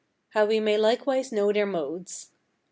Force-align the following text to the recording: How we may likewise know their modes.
How 0.29 0.47
we 0.47 0.59
may 0.59 0.79
likewise 0.79 1.31
know 1.31 1.53
their 1.53 1.67
modes. 1.67 2.31